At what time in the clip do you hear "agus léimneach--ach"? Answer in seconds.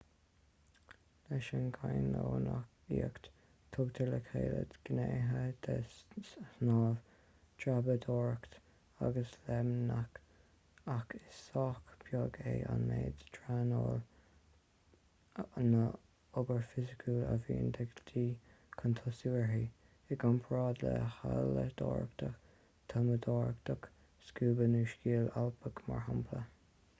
9.09-11.13